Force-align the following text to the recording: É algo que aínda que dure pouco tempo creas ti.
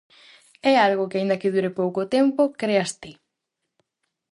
É 0.71 0.73
algo 0.87 1.07
que 1.09 1.17
aínda 1.19 1.39
que 1.41 1.53
dure 1.53 1.71
pouco 1.79 2.01
tempo 2.15 2.41
creas 2.61 2.91
ti. 3.01 3.11